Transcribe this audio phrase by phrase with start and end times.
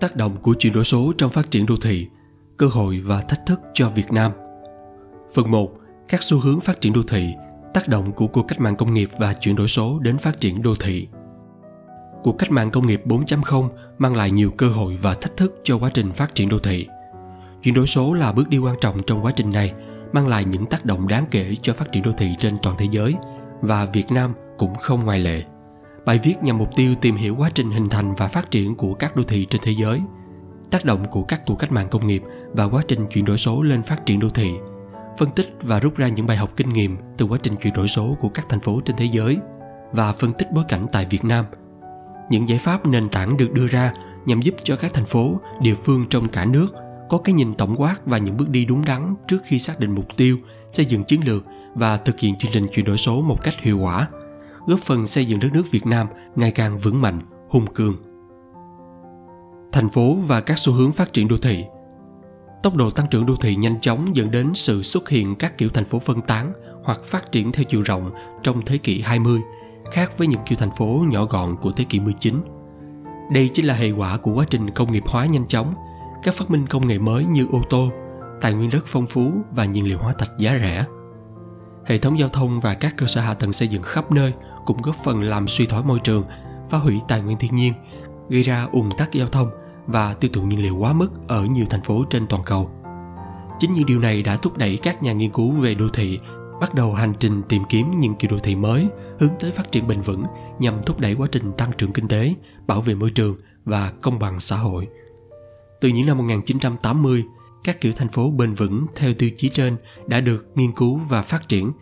[0.00, 2.06] Tác động của chuyển đổi số trong phát triển đô thị,
[2.56, 4.32] cơ hội và thách thức cho Việt Nam.
[5.34, 5.70] Phần 1.
[6.08, 7.34] Các xu hướng phát triển đô thị,
[7.74, 10.62] tác động của cuộc cách mạng công nghiệp và chuyển đổi số đến phát triển
[10.62, 11.08] đô thị.
[12.22, 15.78] Cuộc cách mạng công nghiệp 4.0 mang lại nhiều cơ hội và thách thức cho
[15.78, 16.86] quá trình phát triển đô thị.
[17.62, 19.72] Chuyển đổi số là bước đi quan trọng trong quá trình này,
[20.12, 22.86] mang lại những tác động đáng kể cho phát triển đô thị trên toàn thế
[22.90, 23.14] giới
[23.60, 25.42] và Việt Nam cũng không ngoại lệ.
[26.04, 28.94] Bài viết nhằm mục tiêu tìm hiểu quá trình hình thành và phát triển của
[28.94, 30.00] các đô thị trên thế giới,
[30.70, 33.62] tác động của các cuộc cách mạng công nghiệp và quá trình chuyển đổi số
[33.62, 34.50] lên phát triển đô thị,
[35.18, 37.88] phân tích và rút ra những bài học kinh nghiệm từ quá trình chuyển đổi
[37.88, 39.36] số của các thành phố trên thế giới
[39.92, 41.44] và phân tích bối cảnh tại Việt Nam.
[42.30, 43.92] Những giải pháp nền tảng được đưa ra
[44.26, 46.66] nhằm giúp cho các thành phố, địa phương trong cả nước
[47.08, 49.94] có cái nhìn tổng quát và những bước đi đúng đắn trước khi xác định
[49.94, 50.36] mục tiêu,
[50.70, 53.78] xây dựng chiến lược và thực hiện chương trình chuyển đổi số một cách hiệu
[53.78, 54.08] quả
[54.66, 56.06] góp phần xây dựng đất nước Việt Nam
[56.36, 57.96] ngày càng vững mạnh, hùng cường.
[59.72, 61.64] Thành phố và các xu hướng phát triển đô thị
[62.62, 65.68] Tốc độ tăng trưởng đô thị nhanh chóng dẫn đến sự xuất hiện các kiểu
[65.74, 66.52] thành phố phân tán
[66.84, 68.10] hoặc phát triển theo chiều rộng
[68.42, 69.40] trong thế kỷ 20,
[69.92, 72.42] khác với những kiểu thành phố nhỏ gọn của thế kỷ 19.
[73.32, 75.74] Đây chính là hệ quả của quá trình công nghiệp hóa nhanh chóng,
[76.22, 77.88] các phát minh công nghệ mới như ô tô,
[78.40, 80.84] tài nguyên đất phong phú và nhiên liệu hóa thạch giá rẻ.
[81.86, 84.32] Hệ thống giao thông và các cơ sở hạ tầng xây dựng khắp nơi–
[84.64, 86.24] cũng góp phần làm suy thoái môi trường,
[86.70, 87.72] phá hủy tài nguyên thiên nhiên,
[88.28, 89.50] gây ra ùn tắc giao thông
[89.86, 92.70] và tiêu thụ nhiên liệu quá mức ở nhiều thành phố trên toàn cầu.
[93.58, 96.18] Chính những điều này đã thúc đẩy các nhà nghiên cứu về đô thị
[96.60, 98.86] bắt đầu hành trình tìm kiếm những kiểu đô thị mới
[99.18, 100.24] hướng tới phát triển bền vững
[100.58, 102.34] nhằm thúc đẩy quá trình tăng trưởng kinh tế,
[102.66, 104.88] bảo vệ môi trường và công bằng xã hội.
[105.80, 107.24] Từ những năm 1980,
[107.64, 111.22] các kiểu thành phố bền vững theo tiêu chí trên đã được nghiên cứu và
[111.22, 111.72] phát triển.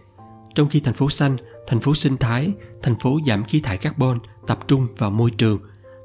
[0.54, 1.36] Trong khi thành phố xanh
[1.68, 2.52] thành phố sinh thái,
[2.82, 5.60] thành phố giảm khí thải carbon tập trung vào môi trường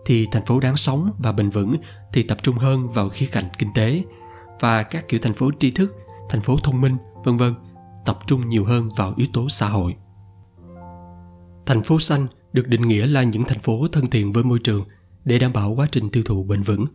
[0.05, 1.77] thì thành phố đáng sống và bền vững
[2.13, 4.03] thì tập trung hơn vào khía cạnh kinh tế
[4.59, 5.95] và các kiểu thành phố tri thức,
[6.29, 7.53] thành phố thông minh, vân vân
[8.05, 9.95] tập trung nhiều hơn vào yếu tố xã hội.
[11.65, 14.85] Thành phố xanh được định nghĩa là những thành phố thân thiện với môi trường
[15.25, 16.85] để đảm bảo quá trình tiêu thụ bền vững.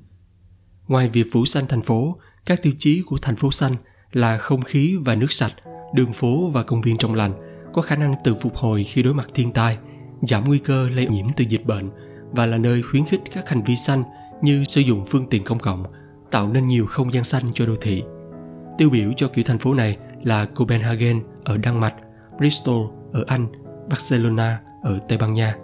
[0.89, 3.77] Ngoài việc phủ xanh thành phố, các tiêu chí của thành phố xanh
[4.13, 5.53] là không khí và nước sạch,
[5.95, 7.48] đường phố và công viên trong lành
[7.79, 9.79] có khả năng tự phục hồi khi đối mặt thiên tai,
[10.23, 11.91] giảm nguy cơ lây nhiễm từ dịch bệnh
[12.31, 14.03] và là nơi khuyến khích các hành vi xanh
[14.43, 15.85] như sử dụng phương tiện công cộng,
[16.31, 18.03] tạo nên nhiều không gian xanh cho đô thị.
[18.79, 21.95] Tiêu biểu cho kiểu thành phố này là Copenhagen ở Đan Mạch,
[22.39, 23.47] Bristol ở Anh,
[23.91, 25.57] Barcelona ở Tây Ban Nha.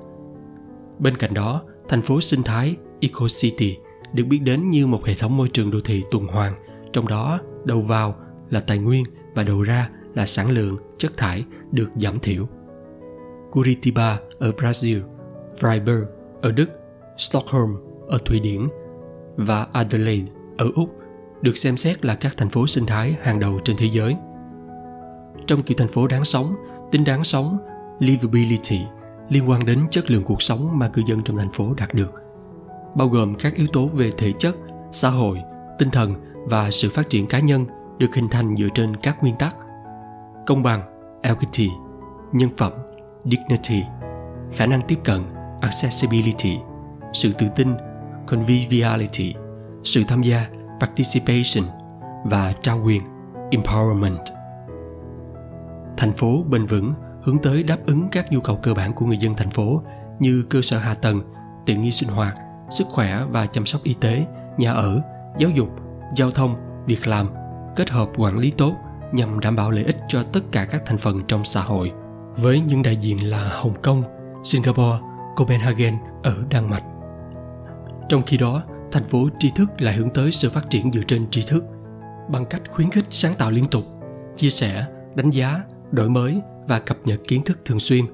[0.98, 3.76] Bên cạnh đó, thành phố sinh thái Eco City
[4.12, 6.54] được biết đến như một hệ thống môi trường đô thị tuần hoàn,
[6.92, 8.14] trong đó đầu vào
[8.50, 9.04] là tài nguyên
[9.34, 12.48] và đầu ra là sản lượng chất thải được giảm thiểu.
[13.50, 15.00] Curitiba ở Brazil,
[15.60, 16.04] Freiburg
[16.42, 16.70] ở Đức,
[17.19, 17.76] Stockholm
[18.08, 18.69] ở Thụy Điển
[19.36, 20.91] và Adelaide ở Úc
[21.42, 24.16] được xem xét là các thành phố sinh thái hàng đầu trên thế giới.
[25.47, 26.54] Trong kiểu thành phố đáng sống,
[26.92, 27.58] tính đáng sống,
[27.98, 28.80] livability
[29.28, 32.12] liên quan đến chất lượng cuộc sống mà cư dân trong thành phố đạt được,
[32.97, 34.56] bao gồm các yếu tố về thể chất,
[34.91, 35.38] xã hội,
[35.78, 36.14] tinh thần
[36.44, 37.66] và sự phát triển cá nhân
[37.98, 39.56] được hình thành dựa trên các nguyên tắc
[40.47, 40.82] công bằng,
[41.22, 41.71] equity,
[42.32, 42.72] nhân phẩm,
[43.25, 43.82] dignity,
[44.53, 45.21] khả năng tiếp cận,
[45.60, 46.59] accessibility,
[47.12, 47.69] sự tự tin,
[48.27, 49.34] conviviality,
[49.84, 50.47] sự tham gia,
[50.81, 51.65] participation
[52.25, 53.03] và trao quyền,
[53.50, 54.16] empowerment.
[55.97, 59.19] Thành phố bền vững hướng tới đáp ứng các nhu cầu cơ bản của người
[59.19, 59.83] dân thành phố
[60.19, 61.21] như cơ sở hạ tầng,
[61.66, 62.37] tiện nghi sinh hoạt,
[62.71, 64.27] sức khỏe và chăm sóc y tế,
[64.59, 65.00] nhà ở,
[65.38, 65.69] giáo dục,
[66.16, 66.56] giao thông,
[66.87, 67.28] việc làm
[67.77, 68.75] kết hợp quản lý tốt
[69.14, 71.92] nhằm đảm bảo lợi ích cho tất cả các thành phần trong xã hội
[72.36, 74.02] với những đại diện là Hồng Kông,
[74.44, 74.98] Singapore,
[75.36, 76.84] Copenhagen ở Đan Mạch.
[78.08, 81.30] Trong khi đó, thành phố tri thức lại hướng tới sự phát triển dựa trên
[81.30, 81.64] tri thức
[82.28, 83.84] bằng cách khuyến khích sáng tạo liên tục,
[84.36, 85.60] chia sẻ, đánh giá,
[85.91, 88.04] đổi mới và cập nhật kiến thức thường xuyên.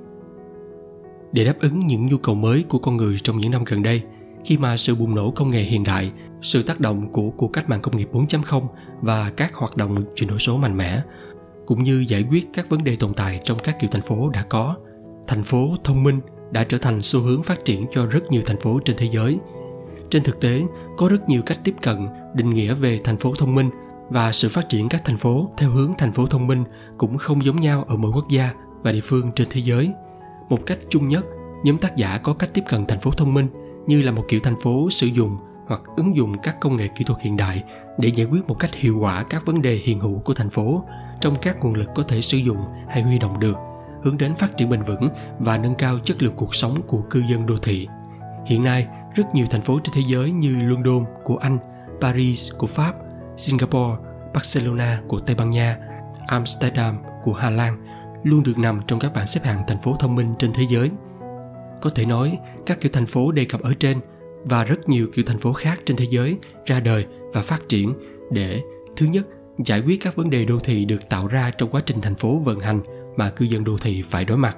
[1.33, 4.03] Để đáp ứng những nhu cầu mới của con người trong những năm gần đây,
[4.45, 7.69] khi mà sự bùng nổ công nghệ hiện đại, sự tác động của cuộc cách
[7.69, 8.67] mạng công nghiệp 4.0
[9.01, 11.03] và các hoạt động chuyển đổi số mạnh mẽ
[11.67, 14.43] cũng như giải quyết các vấn đề tồn tại trong các kiểu thành phố đã
[14.43, 14.77] có
[15.27, 16.21] thành phố thông minh
[16.51, 19.39] đã trở thành xu hướng phát triển cho rất nhiều thành phố trên thế giới.
[20.11, 20.63] Trên thực tế
[20.97, 23.71] có rất nhiều cách tiếp cận định nghĩa về thành phố thông minh
[24.09, 26.65] và sự phát triển các thành phố theo hướng thành phố thông minh
[26.99, 28.53] cũng không giống nhau ở mỗi quốc gia
[28.83, 29.91] và địa phương trên thế giới.
[30.49, 31.27] Một cách chung nhất
[31.65, 33.47] nhóm tác giả có cách tiếp cận thành phố thông minh
[33.91, 37.05] như là một kiểu thành phố sử dụng hoặc ứng dụng các công nghệ kỹ
[37.05, 37.65] thuật hiện đại
[37.99, 40.85] để giải quyết một cách hiệu quả các vấn đề hiện hữu của thành phố
[41.21, 42.59] trong các nguồn lực có thể sử dụng
[42.89, 43.57] hay huy động được
[44.03, 45.09] hướng đến phát triển bền vững
[45.39, 47.89] và nâng cao chất lượng cuộc sống của cư dân đô thị
[48.47, 51.59] hiện nay rất nhiều thành phố trên thế giới như London của Anh,
[52.01, 52.95] Paris của Pháp,
[53.37, 53.97] Singapore,
[54.35, 55.77] Barcelona của Tây Ban Nha,
[56.27, 57.85] Amsterdam của Hà Lan
[58.23, 60.91] luôn được nằm trong các bảng xếp hạng thành phố thông minh trên thế giới.
[61.83, 64.01] Có thể nói, các kiểu thành phố đề cập ở trên
[64.45, 66.37] và rất nhiều kiểu thành phố khác trên thế giới
[66.67, 67.95] ra đời và phát triển
[68.31, 68.61] để
[68.97, 69.27] thứ nhất
[69.65, 72.39] giải quyết các vấn đề đô thị được tạo ra trong quá trình thành phố
[72.45, 72.81] vận hành
[73.17, 74.57] mà cư dân đô thị phải đối mặt.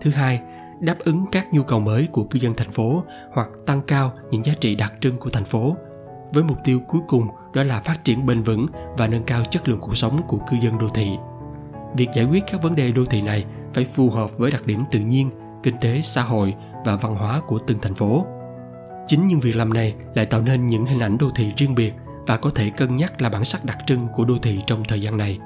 [0.00, 0.40] Thứ hai
[0.80, 4.44] đáp ứng các nhu cầu mới của cư dân thành phố hoặc tăng cao những
[4.44, 5.76] giá trị đặc trưng của thành phố
[6.34, 8.66] với mục tiêu cuối cùng đó là phát triển bền vững
[8.98, 11.08] và nâng cao chất lượng cuộc sống của cư dân đô thị.
[11.96, 14.84] Việc giải quyết các vấn đề đô thị này phải phù hợp với đặc điểm
[14.90, 15.30] tự nhiên
[15.66, 16.54] kinh tế xã hội
[16.84, 18.26] và văn hóa của từng thành phố.
[19.06, 21.92] Chính những việc làm này lại tạo nên những hình ảnh đô thị riêng biệt
[22.26, 25.00] và có thể cân nhắc là bản sắc đặc trưng của đô thị trong thời
[25.00, 25.38] gian này.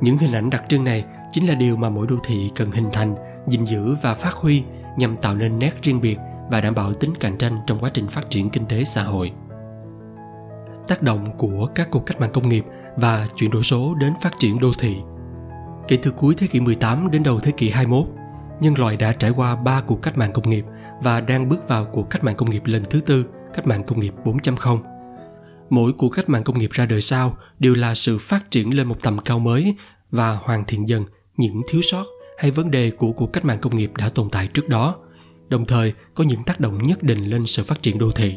[0.00, 2.88] Những hình ảnh đặc trưng này chính là điều mà mỗi đô thị cần hình
[2.92, 3.14] thành
[3.48, 4.62] gìn giữ và phát huy
[4.96, 6.18] nhằm tạo nên nét riêng biệt
[6.50, 9.32] và đảm bảo tính cạnh tranh trong quá trình phát triển kinh tế xã hội.
[10.88, 12.64] Tác động của các cuộc cách mạng công nghiệp
[12.96, 14.96] và chuyển đổi số đến phát triển đô thị.
[15.88, 18.06] Kể từ cuối thế kỷ 18 đến đầu thế kỷ 21,
[18.60, 20.64] nhân loại đã trải qua ba cuộc cách mạng công nghiệp
[21.02, 24.00] và đang bước vào cuộc cách mạng công nghiệp lần thứ tư, cách mạng công
[24.00, 24.78] nghiệp 4.0
[25.70, 28.88] mỗi cuộc cách mạng công nghiệp ra đời sau đều là sự phát triển lên
[28.88, 29.74] một tầm cao mới
[30.10, 31.04] và hoàn thiện dần
[31.36, 32.04] những thiếu sót
[32.38, 34.94] hay vấn đề của cuộc cách mạng công nghiệp đã tồn tại trước đó
[35.48, 38.34] đồng thời có những tác động nhất định lên sự phát triển đô thị.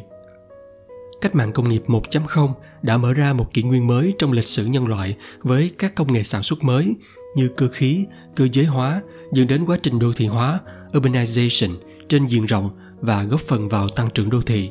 [1.21, 4.65] Cách mạng công nghiệp 1.0 đã mở ra một kỷ nguyên mới trong lịch sử
[4.65, 6.95] nhân loại với các công nghệ sản xuất mới
[7.35, 8.05] như cơ khí,
[8.35, 9.01] cơ giới hóa
[9.33, 10.59] dẫn đến quá trình đô thị hóa,
[10.93, 11.75] urbanization
[12.07, 12.69] trên diện rộng
[13.01, 14.69] và góp phần vào tăng trưởng đô thị.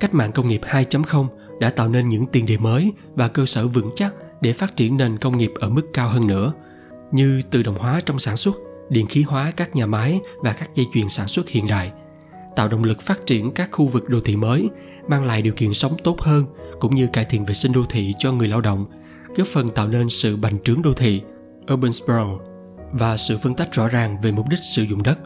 [0.00, 1.26] Cách mạng công nghiệp 2.0
[1.60, 4.96] đã tạo nên những tiền đề mới và cơ sở vững chắc để phát triển
[4.96, 6.52] nền công nghiệp ở mức cao hơn nữa,
[7.12, 8.54] như tự động hóa trong sản xuất,
[8.88, 11.92] điện khí hóa các nhà máy và các dây chuyền sản xuất hiện đại,
[12.56, 14.68] tạo động lực phát triển các khu vực đô thị mới,
[15.08, 16.44] mang lại điều kiện sống tốt hơn
[16.80, 18.86] cũng như cải thiện vệ sinh đô thị cho người lao động,
[19.36, 21.22] góp phần tạo nên sự bành trướng đô thị,
[21.72, 22.38] urban sprawl
[22.92, 25.18] và sự phân tách rõ ràng về mục đích sử dụng đất.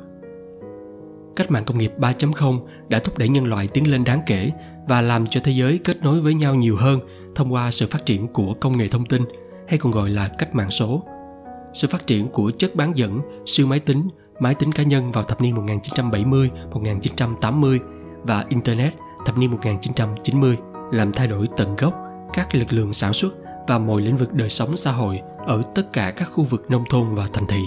[1.36, 4.50] Cách mạng công nghiệp 3.0 đã thúc đẩy nhân loại tiến lên đáng kể
[4.88, 7.00] và làm cho thế giới kết nối với nhau nhiều hơn
[7.34, 9.22] thông qua sự phát triển của công nghệ thông tin
[9.68, 11.02] hay còn gọi là cách mạng số.
[11.72, 14.08] Sự phát triển của chất bán dẫn, siêu máy tính,
[14.40, 17.80] máy tính cá nhân vào thập niên 1970, 1980
[18.22, 18.94] và Internet
[19.26, 20.56] thập niên 1990
[20.92, 21.94] làm thay đổi tận gốc
[22.32, 23.34] các lực lượng sản xuất
[23.68, 26.84] và mọi lĩnh vực đời sống xã hội ở tất cả các khu vực nông
[26.90, 27.62] thôn và thành thị,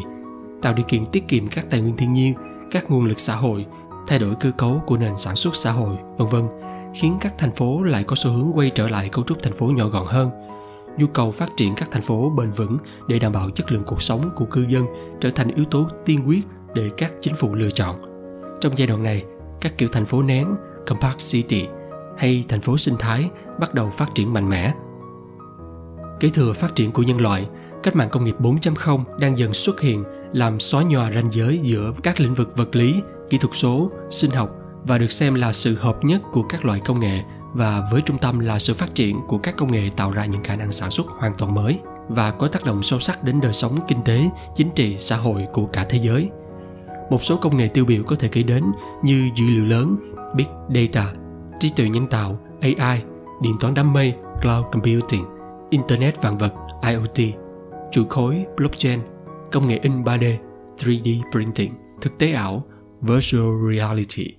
[0.61, 2.33] tạo điều kiện tiết kiệm các tài nguyên thiên nhiên,
[2.71, 3.65] các nguồn lực xã hội,
[4.07, 6.43] thay đổi cơ cấu của nền sản xuất xã hội, vân vân
[6.93, 9.65] khiến các thành phố lại có xu hướng quay trở lại cấu trúc thành phố
[9.65, 10.29] nhỏ gọn hơn.
[10.97, 14.01] Nhu cầu phát triển các thành phố bền vững để đảm bảo chất lượng cuộc
[14.01, 14.85] sống của cư dân
[15.21, 16.41] trở thành yếu tố tiên quyết
[16.75, 18.01] để các chính phủ lựa chọn.
[18.61, 19.23] Trong giai đoạn này
[19.61, 20.55] các kiểu thành phố nén
[20.87, 21.67] compact city
[22.17, 23.29] hay thành phố sinh thái
[23.59, 24.73] bắt đầu phát triển mạnh mẽ.
[26.19, 27.47] Kế thừa phát triển của nhân loại
[27.83, 31.91] cách mạng công nghiệp 4.0 đang dần xuất hiện làm xóa nhòa ranh giới giữa
[32.03, 32.95] các lĩnh vực vật lý
[33.29, 34.49] kỹ thuật số sinh học
[34.83, 37.21] và được xem là sự hợp nhất của các loại công nghệ
[37.53, 40.43] và với trung tâm là sự phát triển của các công nghệ tạo ra những
[40.43, 41.79] khả năng sản xuất hoàn toàn mới
[42.09, 45.47] và có tác động sâu sắc đến đời sống kinh tế, chính trị, xã hội
[45.53, 46.29] của cả thế giới.
[47.09, 48.63] Một số công nghệ tiêu biểu có thể kể đến
[49.03, 49.97] như dữ liệu lớn,
[50.35, 51.13] Big Data,
[51.59, 53.01] trí tuệ nhân tạo, AI,
[53.41, 55.25] điện toán đám mây, Cloud Computing,
[55.69, 57.40] Internet vạn vật, IoT,
[57.91, 58.99] chuỗi khối, blockchain,
[59.51, 60.35] công nghệ in 3D,
[60.77, 62.65] 3D printing, thực tế ảo,
[63.01, 64.35] virtual reality,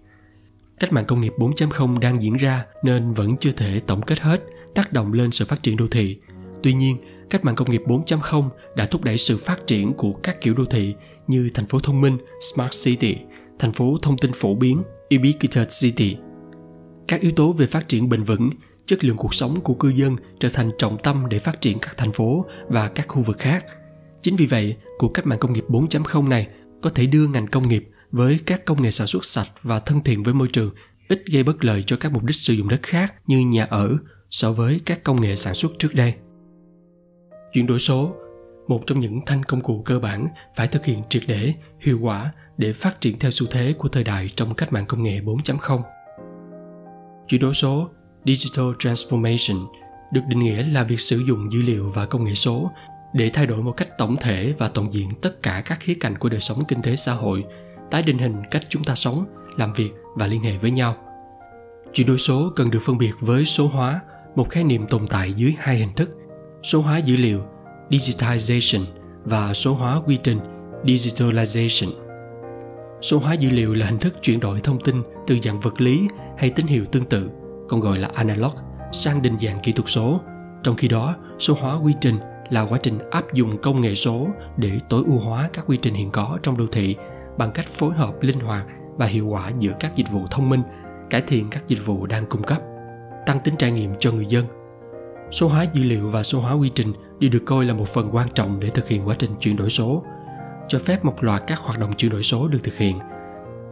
[0.83, 4.41] Cách mạng công nghiệp 4.0 đang diễn ra nên vẫn chưa thể tổng kết hết
[4.75, 6.17] tác động lên sự phát triển đô thị.
[6.63, 6.97] Tuy nhiên,
[7.31, 10.65] cách mạng công nghiệp 4.0 đã thúc đẩy sự phát triển của các kiểu đô
[10.65, 10.95] thị
[11.27, 13.17] như thành phố thông minh, Smart City,
[13.59, 14.83] thành phố thông tin phổ biến,
[15.15, 16.17] Ubiquitous City.
[17.09, 18.51] Các yếu tố về phát triển bền vững,
[18.93, 21.97] chất lượng cuộc sống của cư dân trở thành trọng tâm để phát triển các
[21.97, 23.65] thành phố và các khu vực khác.
[24.21, 26.49] Chính vì vậy, cuộc cách mạng công nghiệp 4.0 này
[26.83, 30.03] có thể đưa ngành công nghiệp với các công nghệ sản xuất sạch và thân
[30.03, 30.75] thiện với môi trường
[31.09, 33.97] ít gây bất lợi cho các mục đích sử dụng đất khác như nhà ở
[34.31, 36.15] so với các công nghệ sản xuất trước đây.
[37.53, 38.15] Chuyển đổi số
[38.69, 42.33] một trong những thanh công cụ cơ bản phải thực hiện triệt để, hiệu quả
[42.57, 45.81] để phát triển theo xu thế của thời đại trong cách mạng công nghệ 4.0.
[47.29, 47.91] Chuyển đổi số
[48.25, 49.67] Digital Transformation
[50.13, 52.71] được định nghĩa là việc sử dụng dữ liệu và công nghệ số
[53.13, 56.19] để thay đổi một cách tổng thể và toàn diện tất cả các khía cạnh
[56.19, 57.45] của đời sống kinh tế xã hội
[57.91, 59.25] tái định hình cách chúng ta sống
[59.57, 60.95] làm việc và liên hệ với nhau.
[61.93, 64.01] Chuyển đổi số cần được phân biệt với số hóa
[64.37, 66.11] một khái niệm tồn tại dưới hai hình thức
[66.63, 67.41] số hóa dữ liệu
[67.91, 68.85] digitization
[69.25, 70.39] và số hóa quy trình
[70.85, 71.91] digitalization.
[73.03, 76.09] Số hóa dữ liệu là hình thức chuyển đổi thông tin từ dạng vật lý
[76.39, 77.31] hay tín hiệu tương tự,
[77.69, 78.53] còn gọi là analog,
[78.93, 80.21] sang định dạng kỹ thuật số.
[80.63, 82.15] Trong khi đó, số hóa quy trình
[82.51, 84.27] là quá trình áp dụng công nghệ số
[84.57, 86.97] để tối ưu hóa các quy trình hiện có trong đô thị
[87.39, 88.67] bằng cách phối hợp linh hoạt
[88.97, 90.63] và hiệu quả giữa các dịch vụ thông minh,
[91.11, 92.59] cải thiện các dịch vụ đang cung cấp,
[93.27, 94.47] tăng tính trải nghiệm cho người dân.
[95.31, 98.15] Số hóa dữ liệu và số hóa quy trình đều được coi là một phần
[98.15, 100.03] quan trọng để thực hiện quá trình chuyển đổi số,
[100.69, 102.99] cho phép một loạt các hoạt động chuyển đổi số được thực hiện.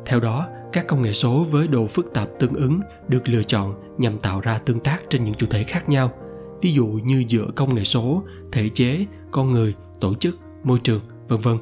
[0.07, 3.75] Theo đó, các công nghệ số với độ phức tạp tương ứng được lựa chọn
[3.99, 6.13] nhằm tạo ra tương tác trên những chủ thể khác nhau,
[6.61, 11.01] ví dụ như giữa công nghệ số, thể chế, con người, tổ chức, môi trường,
[11.29, 11.59] vân vân.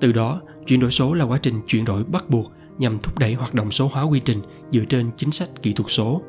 [0.00, 3.34] Từ đó, chuyển đổi số là quá trình chuyển đổi bắt buộc nhằm thúc đẩy
[3.34, 4.38] hoạt động số hóa quy trình
[4.72, 6.22] dựa trên chính sách kỹ thuật số.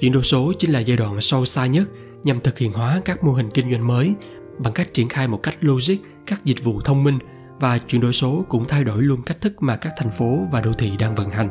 [0.00, 1.88] Chuyển đổi số chính là giai đoạn sâu xa nhất
[2.24, 4.14] nhằm thực hiện hóa các mô hình kinh doanh mới
[4.58, 5.94] bằng cách triển khai một cách logic
[6.26, 7.18] các dịch vụ thông minh
[7.60, 10.60] và chuyển đổi số cũng thay đổi luôn cách thức mà các thành phố và
[10.60, 11.48] đô thị đang vận hành.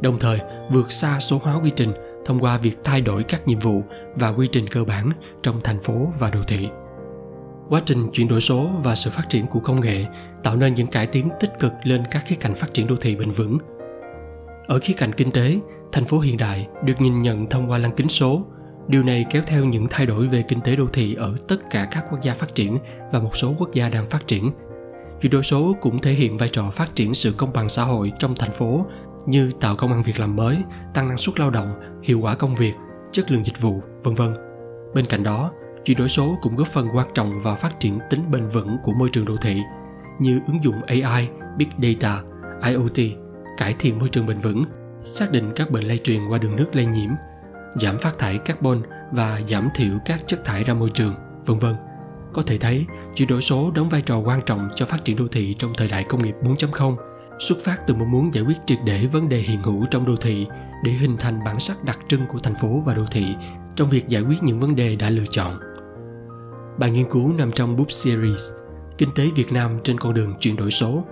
[0.00, 1.92] Đồng thời, vượt xa số hóa quy trình
[2.24, 3.82] thông qua việc thay đổi các nhiệm vụ
[4.14, 5.10] và quy trình cơ bản
[5.42, 6.68] trong thành phố và đô thị.
[7.68, 10.04] Quá trình chuyển đổi số và sự phát triển của công nghệ
[10.42, 13.16] tạo nên những cải tiến tích cực lên các khía cạnh phát triển đô thị
[13.16, 13.58] bền vững.
[14.66, 15.58] Ở khía cạnh kinh tế,
[15.92, 18.44] thành phố hiện đại được nhìn nhận thông qua lăng kính số.
[18.88, 21.88] Điều này kéo theo những thay đổi về kinh tế đô thị ở tất cả
[21.90, 22.78] các quốc gia phát triển
[23.12, 24.50] và một số quốc gia đang phát triển
[25.20, 28.12] chuyển đổi số cũng thể hiện vai trò phát triển sự công bằng xã hội
[28.18, 28.86] trong thành phố
[29.26, 30.58] như tạo công ăn việc làm mới,
[30.94, 32.72] tăng năng suất lao động, hiệu quả công việc,
[33.12, 34.34] chất lượng dịch vụ, vân vân.
[34.94, 35.50] Bên cạnh đó,
[35.84, 38.92] chuyển đổi số cũng góp phần quan trọng vào phát triển tính bền vững của
[38.92, 39.60] môi trường đô thị
[40.20, 41.28] như ứng dụng ai
[41.58, 42.22] big data
[42.66, 43.16] iot
[43.56, 44.64] cải thiện môi trường bền vững,
[45.02, 47.10] xác định các bệnh lây truyền qua đường nước lây nhiễm,
[47.74, 51.14] giảm phát thải carbon và giảm thiểu các chất thải ra môi trường,
[51.46, 51.74] vân vân
[52.34, 55.28] có thể thấy, chuyển đổi số đóng vai trò quan trọng cho phát triển đô
[55.28, 56.96] thị trong thời đại công nghiệp 4.0,
[57.38, 60.16] xuất phát từ mong muốn giải quyết triệt để vấn đề hiện hữu trong đô
[60.16, 60.46] thị
[60.84, 63.34] để hình thành bản sắc đặc trưng của thành phố và đô thị
[63.76, 65.60] trong việc giải quyết những vấn đề đã lựa chọn.
[66.78, 68.50] Bài nghiên cứu nằm trong book series
[68.98, 71.04] Kinh tế Việt Nam trên con đường chuyển đổi số.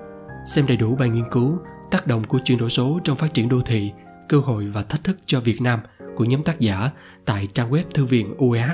[0.44, 1.58] Xem đầy đủ bài nghiên cứu
[1.90, 3.92] tác động của chuyển đổi số trong phát triển đô thị,
[4.28, 5.80] cơ hội và thách thức cho Việt Nam
[6.16, 6.90] của nhóm tác giả
[7.24, 8.70] tại trang web Thư viện UEH.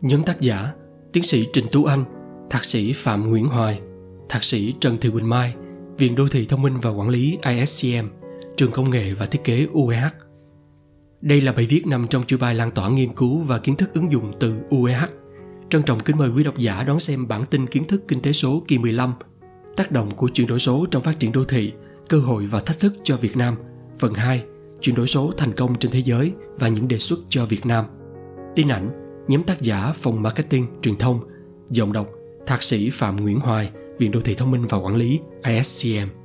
[0.00, 0.72] Nhóm tác giả
[1.12, 2.04] tiến sĩ Trịnh Tú Anh,
[2.50, 3.80] thạc sĩ Phạm Nguyễn Hoài,
[4.28, 5.54] thạc sĩ Trần Thị Quỳnh Mai,
[5.98, 8.06] Viện Đô thị Thông minh và Quản lý ISCM,
[8.56, 10.12] Trường Công nghệ và Thiết kế UEH.
[11.20, 13.94] Đây là bài viết nằm trong chuỗi bài lan tỏa nghiên cứu và kiến thức
[13.94, 15.02] ứng dụng từ UEH.
[15.70, 18.32] Trân trọng kính mời quý độc giả đón xem bản tin kiến thức kinh tế
[18.32, 19.14] số kỳ 15,
[19.76, 21.72] tác động của chuyển đổi số trong phát triển đô thị,
[22.08, 23.56] cơ hội và thách thức cho Việt Nam,
[23.98, 24.44] phần 2,
[24.80, 27.84] chuyển đổi số thành công trên thế giới và những đề xuất cho Việt Nam.
[28.56, 28.99] Tin ảnh
[29.30, 31.20] nhóm tác giả phòng marketing, truyền thông,
[31.70, 32.08] giọng đọc
[32.46, 36.19] thạc sĩ phạm nguyễn hoài, viện đô thị thông minh và quản lý iscm